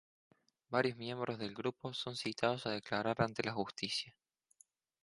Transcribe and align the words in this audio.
Varios 0.71 0.97
miembros 0.97 1.37
del 1.37 1.53
grupo 1.53 1.93
son 1.93 2.15
citados 2.15 2.65
a 2.65 2.71
declarar 2.71 3.21
ante 3.21 3.43
la 3.43 3.53
Justicia. 3.53 4.15